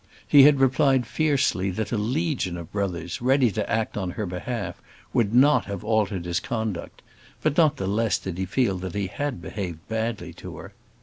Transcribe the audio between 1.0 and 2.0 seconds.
fiercely that a